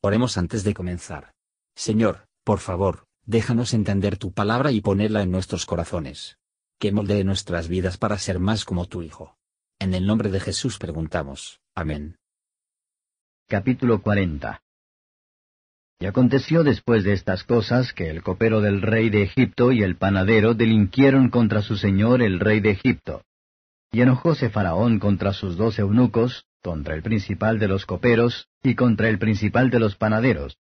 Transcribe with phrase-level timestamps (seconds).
[0.00, 1.32] Oremos antes de comenzar.
[1.74, 6.38] Señor, por favor, déjanos entender tu palabra y ponerla en nuestros corazones.
[6.78, 9.36] Que moldee nuestras vidas para ser más como tu Hijo.
[9.80, 11.60] En el nombre de Jesús preguntamos.
[11.74, 12.16] Amén.
[13.48, 14.60] Capítulo 40
[15.98, 19.96] Y aconteció después de estas cosas que el copero del rey de Egipto y el
[19.96, 23.22] panadero delinquieron contra su señor el rey de Egipto.
[23.90, 29.08] Y enojóse Faraón contra sus dos eunucos, contra el principal de los coperos y contra
[29.08, 30.58] el principal de los panaderos,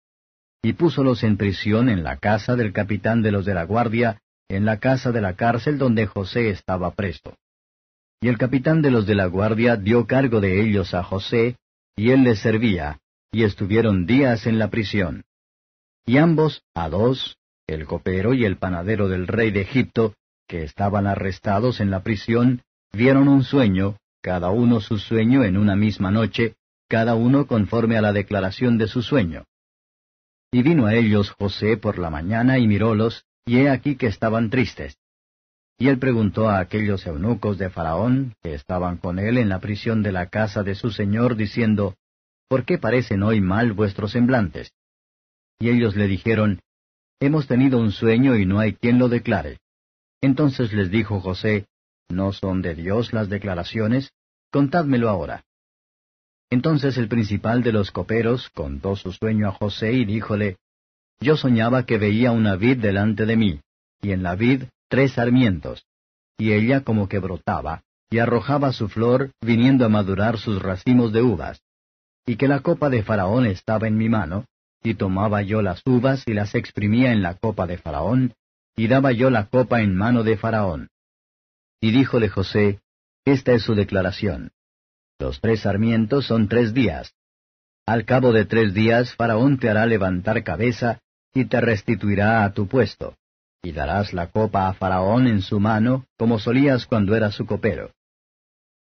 [0.61, 4.66] y púsolos en prisión en la casa del capitán de los de la guardia, en
[4.66, 7.35] la casa de la cárcel donde José estaba presto.
[8.21, 11.57] Y el capitán de los de la guardia dio cargo de ellos a José,
[11.95, 12.99] y él les servía,
[13.31, 15.23] y estuvieron días en la prisión.
[16.05, 20.13] Y ambos, a dos, el copero y el panadero del rey de Egipto,
[20.47, 22.61] que estaban arrestados en la prisión,
[22.94, 26.55] vieron un sueño, cada uno su sueño en una misma noche,
[26.87, 29.43] cada uno conforme a la declaración de su sueño.
[30.49, 34.49] Y vino a ellos José por la mañana y mirólos, y he aquí que estaban
[34.49, 34.97] tristes.
[35.77, 40.02] Y él preguntó a aquellos eunucos de Faraón, que estaban con él en la prisión
[40.03, 41.95] de la casa de su señor, diciendo,
[42.47, 44.71] ¿Por qué parecen hoy mal vuestros semblantes?
[45.59, 46.61] Y ellos le dijeron,
[47.19, 49.59] Hemos tenido un sueño y no hay quien lo declare.
[50.21, 51.67] Entonces les dijo José,
[52.09, 54.11] ¿No son de Dios las declaraciones?
[54.51, 55.43] Contádmelo ahora.
[56.49, 60.57] Entonces el principal de los coperos contó su sueño a José y díjole,
[61.19, 63.59] Yo soñaba que veía una vid delante de mí,
[64.01, 65.85] y en la vid tres sarmientos,
[66.37, 67.81] y ella como que brotaba,
[68.11, 71.61] y arrojaba su flor, viniendo a madurar sus racimos de uvas,
[72.27, 74.45] y que la copa de Faraón estaba en mi mano,
[74.83, 78.35] y tomaba yo las uvas y las exprimía en la copa de Faraón,
[78.75, 80.89] y daba yo la copa en mano de Faraón.
[81.84, 82.80] Y díjole José,
[83.26, 84.52] Esta es su declaración.
[85.20, 87.14] Los tres sarmientos son tres días.
[87.86, 91.02] Al cabo de tres días Faraón te hará levantar cabeza
[91.34, 93.17] y te restituirá a tu puesto,
[93.61, 97.92] y darás la copa a Faraón en su mano, como solías cuando eras su copero.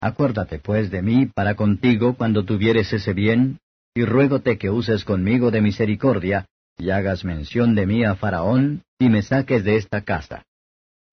[0.01, 3.59] Acuérdate pues de mí para contigo cuando tuvieres ese bien,
[3.95, 6.47] y ruégote que uses conmigo de misericordia,
[6.79, 10.47] y hagas mención de mí a Faraón, y me saques de esta casa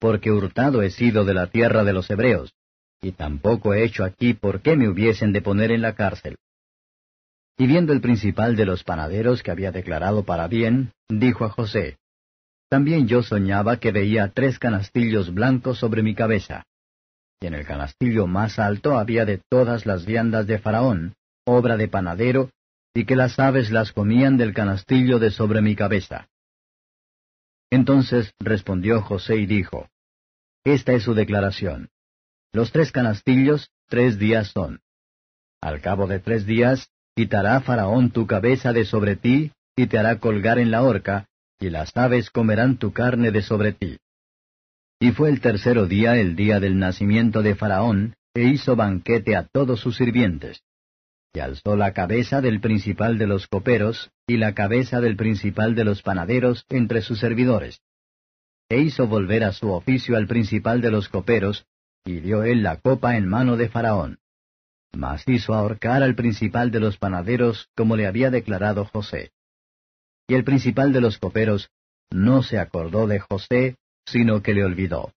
[0.03, 2.53] porque hurtado he sido de la tierra de los hebreos,
[3.01, 6.35] y tampoco he hecho aquí por qué me hubiesen de poner en la cárcel.
[7.57, 11.99] Y viendo el principal de los panaderos que había declarado para bien, dijo a José,
[12.67, 16.65] También yo soñaba que veía tres canastillos blancos sobre mi cabeza.
[17.39, 21.13] Y en el canastillo más alto había de todas las viandas de Faraón,
[21.45, 22.49] obra de panadero,
[22.93, 26.27] y que las aves las comían del canastillo de sobre mi cabeza.
[27.71, 29.87] Entonces respondió José y dijo,
[30.63, 31.89] esta es su declaración.
[32.53, 34.79] Los tres canastillos, tres días son.
[35.61, 40.19] Al cabo de tres días, quitará Faraón tu cabeza de sobre ti, y te hará
[40.19, 41.27] colgar en la horca,
[41.59, 43.97] y las aves comerán tu carne de sobre ti.
[44.99, 49.47] Y fue el tercero día el día del nacimiento de Faraón, e hizo banquete a
[49.47, 50.61] todos sus sirvientes.
[51.33, 55.83] Y alzó la cabeza del principal de los coperos, y la cabeza del principal de
[55.83, 57.81] los panaderos entre sus servidores
[58.73, 61.67] e hizo volver a su oficio al principal de los coperos,
[62.03, 64.19] y dio él la copa en mano de Faraón.
[64.91, 69.31] Mas hizo ahorcar al principal de los panaderos como le había declarado José.
[70.27, 71.69] Y el principal de los coperos
[72.09, 75.13] no se acordó de José, sino que le olvidó.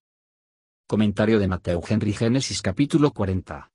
[0.87, 3.71] Comentario de Mateo Henry Génesis capítulo 40.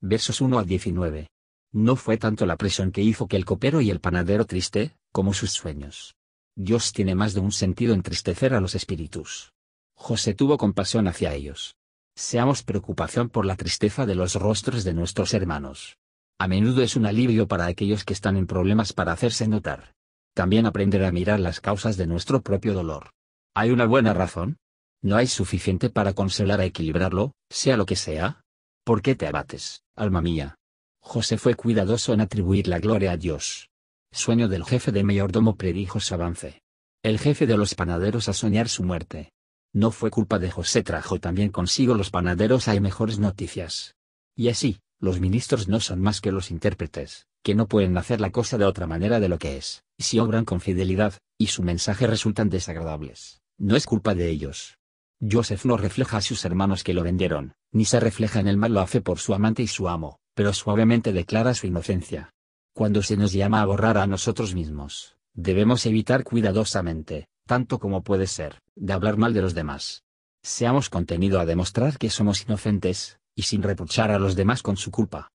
[0.00, 1.28] Versos 1 a 19.
[1.72, 5.34] No fue tanto la presión que hizo que el copero y el panadero triste, como
[5.34, 6.17] sus sueños.
[6.60, 9.52] Dios tiene más de un sentido entristecer a los espíritus.
[9.94, 11.76] José tuvo compasión hacia ellos.
[12.16, 15.98] Seamos preocupación por la tristeza de los rostros de nuestros hermanos.
[16.36, 19.94] A menudo es un alivio para aquellos que están en problemas para hacerse notar.
[20.34, 23.10] También aprender a mirar las causas de nuestro propio dolor.
[23.54, 24.56] ¿Hay una buena razón?
[25.00, 28.40] ¿No hay suficiente para consolar a equilibrarlo, sea lo que sea?
[28.82, 30.56] ¿Por qué te abates, alma mía?
[30.98, 33.70] José fue cuidadoso en atribuir la gloria a Dios.
[34.12, 36.62] Sueño del jefe de mayordomo predijo su avance.
[37.02, 39.32] El jefe de los panaderos a soñar su muerte.
[39.72, 43.94] No fue culpa de José trajo también consigo los panaderos hay mejores noticias.
[44.34, 48.30] Y así, los ministros no son más que los intérpretes, que no pueden hacer la
[48.30, 52.06] cosa de otra manera de lo que es, si obran con fidelidad, y su mensaje
[52.06, 54.78] resultan desagradables, no es culpa de ellos.
[55.20, 58.72] Joseph no refleja a sus hermanos que lo vendieron, ni se refleja en el mal
[58.72, 62.32] lo hace por su amante y su amo, pero suavemente declara su inocencia.
[62.78, 68.28] Cuando se nos llama a borrar a nosotros mismos, debemos evitar cuidadosamente, tanto como puede
[68.28, 70.04] ser, de hablar mal de los demás.
[70.44, 74.92] Seamos contenido a demostrar que somos inocentes, y sin reprochar a los demás con su
[74.92, 75.32] culpa.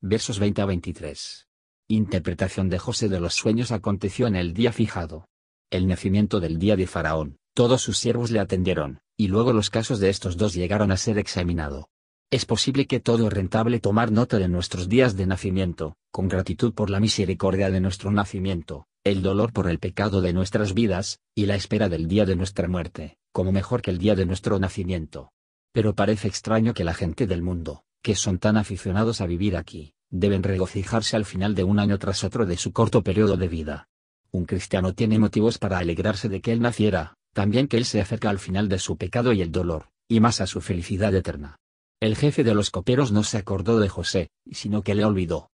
[0.00, 1.48] Versos 20 a 23.
[1.88, 5.26] Interpretación de José de los sueños aconteció en el día fijado.
[5.68, 10.00] El nacimiento del día de Faraón, todos sus siervos le atendieron, y luego los casos
[10.00, 11.90] de estos dos llegaron a ser examinado.
[12.30, 16.90] Es posible que todo rentable tomar nota de nuestros días de nacimiento, con gratitud por
[16.90, 21.54] la misericordia de nuestro nacimiento, el dolor por el pecado de nuestras vidas, y la
[21.54, 25.32] espera del día de nuestra muerte, como mejor que el día de nuestro nacimiento.
[25.72, 29.94] Pero parece extraño que la gente del mundo, que son tan aficionados a vivir aquí,
[30.10, 33.88] deben regocijarse al final de un año tras otro de su corto periodo de vida.
[34.32, 38.30] Un cristiano tiene motivos para alegrarse de que él naciera, también que él se acerca
[38.30, 41.58] al final de su pecado y el dolor, y más a su felicidad eterna.
[42.00, 45.50] El jefe de los coperos no se acordó de José, sino que le olvidó.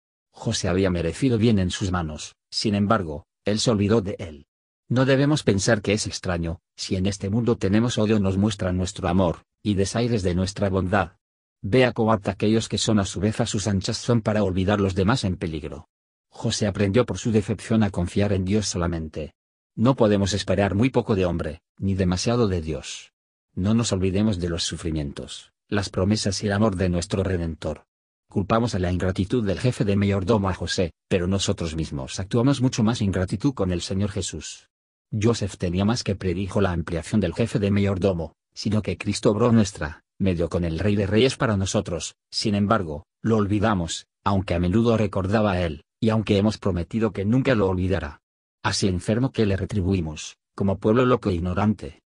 [0.40, 4.46] José había merecido bien en sus manos, sin embargo, él se olvidó de él.
[4.88, 9.08] No debemos pensar que es extraño, si en este mundo tenemos odio nos muestran nuestro
[9.08, 11.12] amor, y desaires de nuestra bondad,
[11.60, 14.94] Vea Coat aquellos que son a su vez a sus anchas son para olvidar los
[14.94, 15.88] demás en peligro.
[16.30, 19.34] José aprendió por su decepción a confiar en Dios solamente.
[19.76, 23.12] No podemos esperar muy poco de hombre, ni demasiado de Dios.
[23.54, 27.84] No nos olvidemos de los sufrimientos, las promesas y el amor de nuestro Redentor.
[28.30, 32.84] Culpamos a la ingratitud del jefe de mayordomo a José, pero nosotros mismos actuamos mucho
[32.84, 34.68] más ingratitud con el Señor Jesús.
[35.10, 39.50] Joseph tenía más que predijo la ampliación del jefe de mayordomo, sino que Cristo obró
[39.50, 44.60] nuestra, medio con el Rey de Reyes para nosotros, sin embargo, lo olvidamos, aunque a
[44.60, 48.20] menudo recordaba a él, y aunque hemos prometido que nunca lo olvidara.
[48.62, 52.04] Así enfermo que le retribuimos, como pueblo loco e ignorante.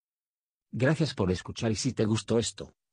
[0.72, 2.72] Gracias por escuchar y si te gustó esto,